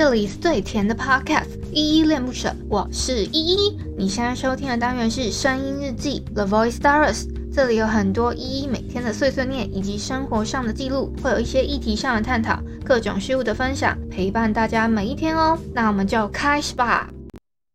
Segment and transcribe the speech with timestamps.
[0.00, 3.78] 这里是最甜的 Podcast，依依恋不舍，我是依依。
[3.98, 15.58] 你现在收听的单元是声音日记 The Voice Diaries，这里有很多依依每天的碎碎念以及生活上的记录，会有一些议题上的探讨，各种事物的分享，陪伴大家每一天哦。
[15.74, 17.10] 那我们就开始吧。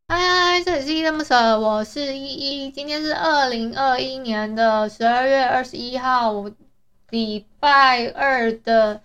[0.07, 2.71] 嗨嗨，这里是依依恋不舍，我是依依。
[2.71, 6.43] 今天是二零二一年的十二月二十一号，
[7.11, 9.01] 礼拜二的。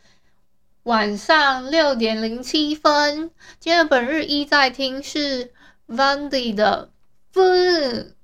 [0.85, 5.53] 晚上六点零七分，今天的本日一在听是
[5.87, 6.91] Vandy 的
[7.31, 7.43] 不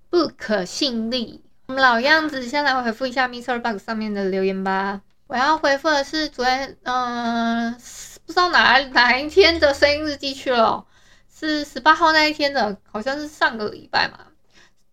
[0.09, 1.45] 不可信力。
[1.67, 3.61] 我们老样子，先来回复一下 Mr.
[3.61, 5.03] Bug 上面的留言吧。
[5.27, 7.73] 我要回复的是昨天，嗯、
[8.25, 10.87] 不知道哪哪一天的声音日记去了，
[11.31, 14.19] 是十八号那一天的，好像是上个礼拜嘛。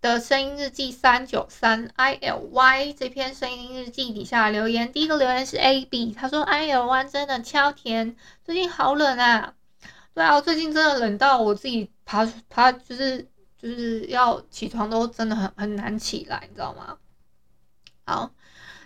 [0.03, 9.53] 的声音日记三九三 I L Y 这篇声音日记底下留言，第一个留言是 A B，他说 I L Y 真的超甜，最近好冷啊。
[10.13, 16.97] 对啊，最近真的冷到我自己爬爬就是就是要起床都真的很很难起来，你知道吗？
[18.05, 18.31] 好，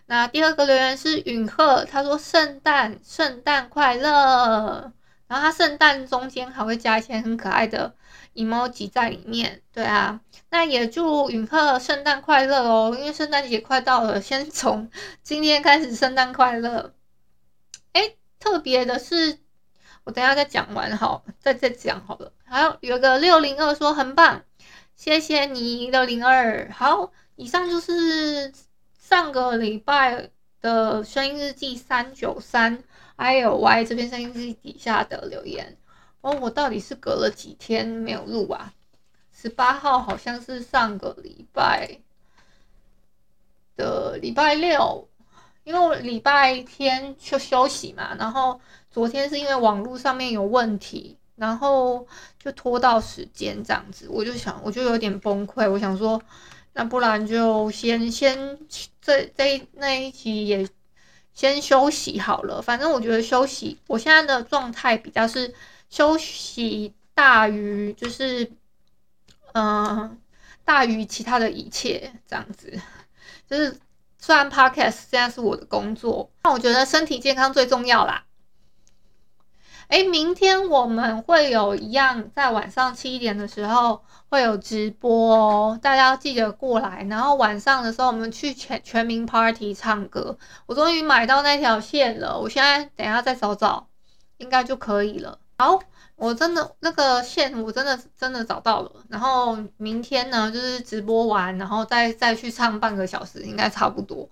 [0.05, 4.93] 那第二个留言是允贺，他说圣诞圣诞快乐，
[5.27, 7.93] 然后他圣诞中间还会加一些很可爱的
[8.33, 10.21] emoji 在里面，对啊。
[10.49, 14.89] 那也祝允赫圣诞快乐哦，因为圣诞节快到了，先从
[15.21, 16.93] 今天开始圣诞快乐。
[17.91, 19.39] 哎，特别的是，
[20.05, 22.31] 我等下再讲完好，再再讲好了。
[22.45, 24.43] 还有有个六零二说很棒，
[24.95, 26.71] 谢谢你六零二。
[26.71, 28.53] 好，以上就是
[28.97, 30.29] 上个礼拜
[30.61, 32.81] 的声音日记三九三
[33.17, 35.77] I L Y 这篇声音日记底下的留言。
[36.21, 38.73] 哦，我到底是隔了几天没有录啊？
[39.31, 41.99] 十八号好像是上个礼拜
[43.75, 45.07] 的礼拜六，
[45.63, 48.59] 因为我礼拜天就休息嘛，然后
[48.89, 52.07] 昨天是因为网络上面有问题，然后
[52.39, 56.19] 就拖到时间这样子，我就想我就有点崩溃，我想说
[56.73, 58.57] 那不然就先先
[58.99, 60.67] 这这那一期也
[61.37, 65.53] 先休息好了，反正我觉得休息，我现在的状态比较是
[65.89, 68.51] 休息大于就是。
[69.53, 70.19] 嗯，
[70.63, 72.79] 大于其他的一切，这样子，
[73.49, 73.75] 就是
[74.19, 78.23] 虽然 Podcast 现在是我的工作，但我觉得身体健康最重要啦。
[79.87, 87.05] 哎，明天我们会有一样，在晚上七点的时候会有直播哦，大家要记得过来。
[87.09, 90.37] 然后晚上的时候，我们去全全民 Party 唱歌。
[90.65, 93.87] 我终于买到那条线了，我现在等下再找找，
[94.37, 95.39] 应该就可以了。
[95.57, 95.79] 好。
[96.17, 98.91] 我真的那个线，我真的真的找到了。
[99.07, 104.27] 然后明天呢，就是直播完，然后再再去唱半个小时，应该差不多。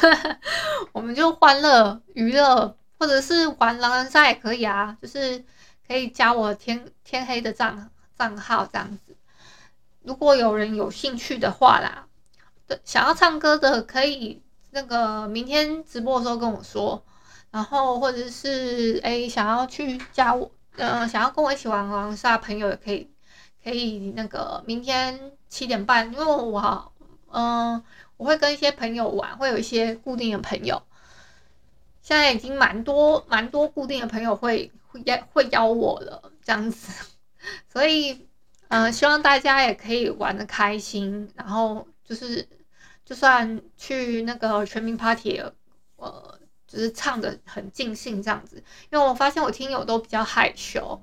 [0.92, 5.44] 我们就欢乐娱乐，或者是玩狼人杀也可以啊，就是
[5.88, 9.16] 可以加我天天黑的账账号这样子。
[10.02, 12.06] 如果有人有兴趣的话啦，
[12.84, 14.40] 想要唱歌的可以
[14.70, 17.02] 那个明天直播的时候跟我说，
[17.50, 20.48] 然后或者是诶想要去加我。
[20.76, 23.10] 嗯、呃，想要跟我一起玩狼人杀朋友也可以，
[23.64, 26.92] 可以那个明天七点半，因为我，
[27.32, 27.82] 嗯、
[28.16, 30.80] 我会跟一些朋友玩，会有一些固定的朋友，
[32.02, 37.06] 现在已经蛮多蛮多固定的朋友会会邀会邀我了，这样子，
[37.72, 38.28] 所以，
[38.68, 42.46] 嗯、希望大家也可以玩得开心，然后就是
[43.04, 45.40] 就算去那个全民 Party，
[45.96, 46.38] 呃。
[46.64, 48.56] 就是唱得很尽兴这样子，
[48.88, 50.98] 因为我发现我听友都比较害羞，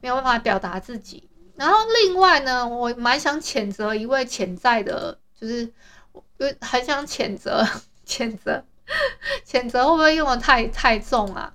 [0.00, 1.30] 没有办法表达自己。
[1.54, 5.72] 然后另外呢，我蛮想谴责一位潜在的，就是
[6.10, 6.24] 我
[6.60, 7.64] 很想谴责、
[8.04, 8.64] 谴责、
[9.46, 11.52] 谴责会不会用得太太重啊？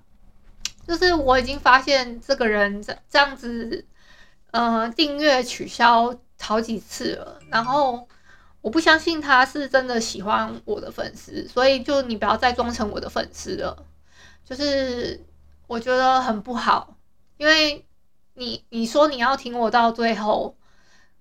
[0.88, 3.86] 就是我已经发现这个人这这样子，
[4.52, 8.08] 呃，订阅取消好几次了，然后。
[8.62, 13.86] 我不相信他是真的喜欢我的粉丝，所以就你不要再装成我的粉丝了。
[14.44, 15.26] 就是
[15.66, 16.98] 我觉得很不好，
[17.38, 17.88] 因为
[18.34, 20.58] 你你说你要听我到最后，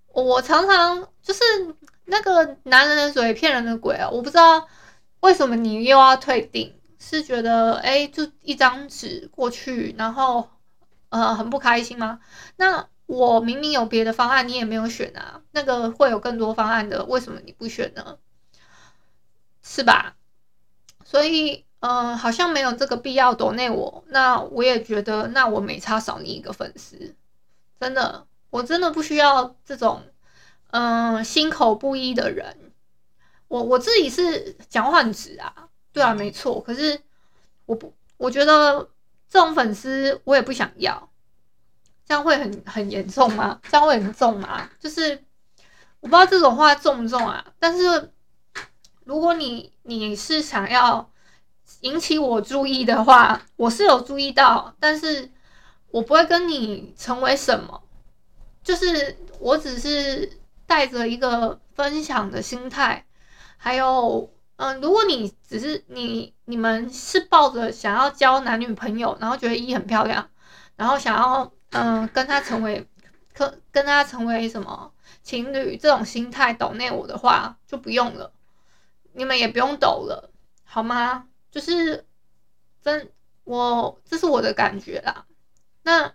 [0.08, 1.40] 我常常就是
[2.06, 4.08] 那个男人的嘴骗人的鬼啊！
[4.10, 4.66] 我不知道
[5.20, 10.48] 为什么你又要退订，是觉得哎，就一张纸过去，然后
[11.08, 12.20] 呃很不开心吗？
[12.56, 12.88] 那。
[13.08, 15.40] 我明明有别的方案，你也没有选啊。
[15.52, 18.18] 那个会有更多方案的，为什么你不选呢？
[19.62, 20.14] 是吧？
[21.06, 24.04] 所以，嗯、好像没有这个必要躲内我。
[24.08, 27.14] 那我也觉得，那我没差少你一个粉丝，
[27.80, 30.02] 真的，我真的不需要这种，
[30.72, 32.67] 嗯、心口不一的人。
[33.48, 36.60] 我我自己是讲话很直啊，对啊，没错。
[36.60, 37.00] 可是
[37.66, 38.88] 我不，我觉得
[39.28, 41.08] 这种粉丝我也不想要。
[42.06, 43.60] 这样会很很严重吗？
[43.70, 44.70] 这样会很重吗？
[44.80, 45.22] 就是
[46.00, 47.44] 我不知道这种话重不重啊。
[47.58, 48.12] 但是
[49.04, 51.10] 如果你你是想要
[51.82, 55.30] 引起我注意的话，我是有注意到，但是
[55.90, 57.82] 我不会跟你成为什么，
[58.62, 63.04] 就是我只是带着一个分享的心态，
[63.58, 64.32] 还有。
[64.60, 70.28] 嗯，如果你只是你你们是抱着想要交男女朋友，然后觉得一很漂亮，
[70.74, 72.84] 然后想要嗯跟他成为
[73.32, 78.32] 可跟他成为什么情侣这种心态抖内我的话就不用了，
[79.12, 80.28] 你们也不用抖了，
[80.64, 81.28] 好吗？
[81.52, 82.04] 就是
[82.82, 83.12] 真
[83.44, 85.24] 我这是我的感觉啦。
[85.84, 86.12] 那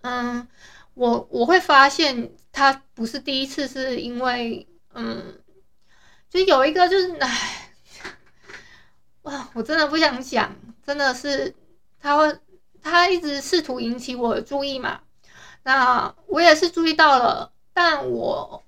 [0.00, 0.48] 嗯，
[0.94, 5.38] 我我会发现他不是第一次，是因为嗯。
[6.32, 7.74] 就有一个，就是唉，
[9.20, 9.50] 哇！
[9.52, 11.54] 我真的不想讲，真的是
[12.00, 12.38] 他会，
[12.80, 15.02] 他一直试图引起我的注意嘛。
[15.64, 18.62] 那我也是注意到了，但我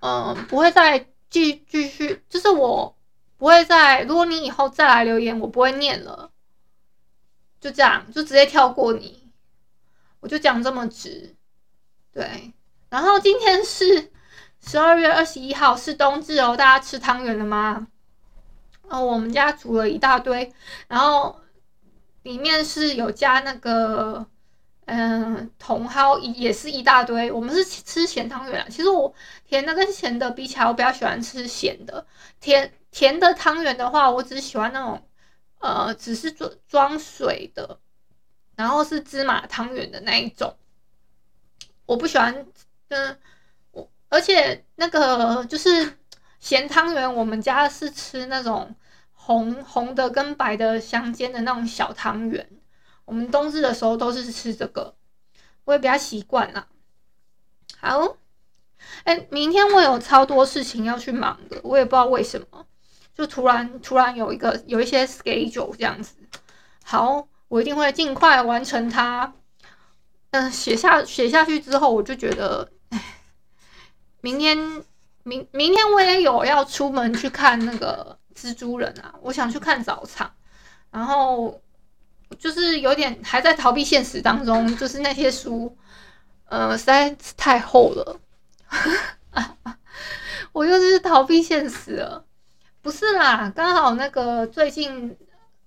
[0.00, 2.94] 嗯、不会再继继续，就是我
[3.38, 4.02] 不会再。
[4.02, 6.30] 如果你以后再来留言，我不会念了，
[7.58, 9.32] 就这样，就直接跳过你。
[10.20, 11.34] 我就讲这么直，
[12.12, 12.52] 对。
[12.90, 14.12] 然后今天是。
[14.64, 17.86] 十二月二十一号是冬至哦，大家吃汤圆了吗？
[18.88, 20.52] 哦，我们家煮了一大堆，
[20.86, 21.40] 然后
[22.22, 24.26] 里面是有加那个，
[24.84, 27.30] 嗯，茼蒿也是一大堆。
[27.32, 28.66] 我们是吃咸汤圆啊。
[28.68, 29.12] 其实我
[29.44, 32.06] 甜的跟咸的比起来，我比较喜欢吃咸的。
[32.40, 35.08] 甜甜的汤圆的话，我只喜欢那种，
[35.58, 37.78] 呃，只是装装水的，
[38.54, 40.56] 然后是芝麻汤圆的那一种。
[41.86, 42.46] 我不喜欢，
[42.88, 43.18] 嗯。
[44.16, 45.98] 而且那个就是
[46.40, 48.74] 咸汤圆，我们家是吃那种
[49.12, 52.48] 红红的跟白的相间的那种小汤圆。
[53.04, 54.94] 我们冬至的时候都是吃这个，
[55.66, 56.66] 我也比较习惯啦。
[57.78, 58.16] 好，
[59.04, 62.66] 哎、明天我有超多事情要去忙的，我也不知道为什么，
[63.14, 66.16] 就突然突然有一个有一些 schedule 这样子。
[66.82, 69.34] 好，我一定会尽快完成它。
[70.30, 72.70] 嗯，写下写下去之后，我就觉得。
[74.26, 74.58] 明天，
[75.22, 80.28] 明明天我也有要出门去看那个蜘蛛人啊，我想去看早场，
[80.90, 81.60] 然后
[82.36, 85.76] 就是有点还在逃避现实当中，就是那些书，
[86.46, 88.18] 呃，实在是太厚了，
[90.50, 92.24] 我就是逃避现实了，
[92.82, 95.16] 不是啦，刚好那个最近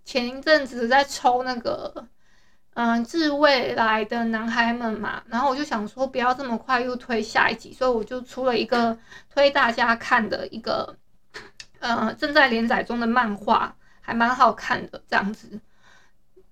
[0.04, 2.10] 前一阵子在抽那个。
[2.82, 8.98] 嗯，致未来的男孩们嘛，然后我就想说，不要这么快又推下一集，所以我就出了一个
[9.30, 10.96] 推大家看的一个，
[11.80, 15.60] 呃，正在连载中的漫画，还蛮好看的，这样子，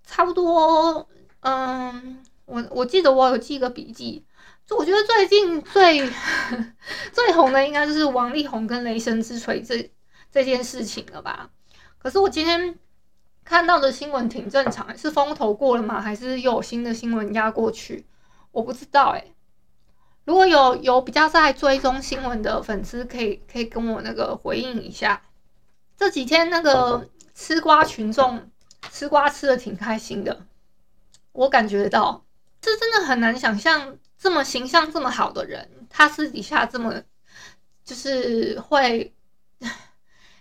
[0.04, 1.08] 差不多，
[1.40, 4.26] 嗯，我我记得我有记个笔记，
[4.66, 6.12] 就我觉得最近最
[7.14, 9.90] 最红的应该就是王力宏跟雷神之锤这
[10.30, 11.50] 这件事情了吧？
[11.98, 12.78] 可是我今天。
[13.48, 16.02] 看到的新闻挺正常，是风头过了吗？
[16.02, 18.06] 还是又有新的新闻压过去？
[18.52, 19.24] 我不知道哎。
[20.26, 25.22] 如果有有比较在追踪新闻的粉丝，可以可以跟我那个回应一下。
[25.96, 28.52] 这几天那个吃瓜群众
[28.92, 30.46] 吃瓜吃的挺开心的，
[31.32, 32.26] 我感觉到，
[32.60, 37.02] 这真的很难想象，这么形象这么好的人，他私底下这么
[37.86, 39.14] 就是会。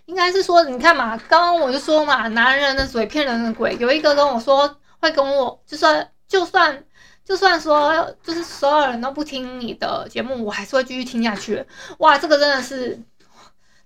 [0.07, 3.75] 应该是说，你看嘛，刚刚我就说嘛，男人的嘴骗人的鬼。
[3.77, 6.85] 有一个跟我说会跟我，就算就算
[7.25, 11.65] 就算说，就是所有人都不听你的节目，我还是会继续听下去。
[11.99, 12.97] 哇，这个真的是，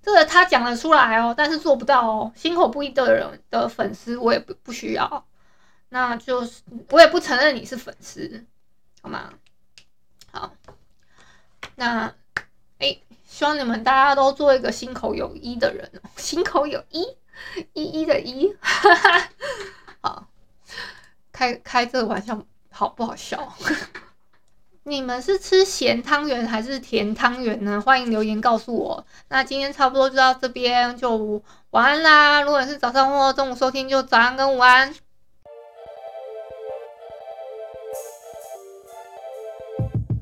[0.04, 2.32] 这个他讲得出来哦，但是做不到哦。
[2.36, 5.26] 心口不一的人的粉丝，我也不不需要。
[5.90, 6.62] 那就是
[6.92, 8.46] 我也不承认你是粉丝，
[9.02, 9.34] 好吗？
[10.32, 10.52] 好，
[11.76, 12.14] 那
[12.78, 13.00] 哎。
[13.42, 17.02] 希望你们大家都做一个心口有一的人， 心口有一，
[17.74, 19.30] 一一的一，哈哈，
[20.00, 20.28] 好，
[21.32, 23.52] 开开这个玩笑好不好笑？
[24.86, 27.82] 你们是吃咸汤圆还是甜汤圆呢？
[27.82, 29.04] 欢迎留言告诉我。
[29.30, 32.42] 那今天差不多就到这边，就晚安啦。
[32.44, 34.94] 如果是早上或中午收听，就早安跟午安。